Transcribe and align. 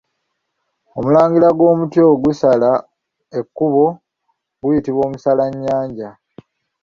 Omulandira 0.97 1.49
gw’omuti 1.57 1.99
ogusala 2.11 2.71
ekkubo 3.39 3.85
guyitibwa 4.61 5.03
Omusalannyanja. 5.07 6.09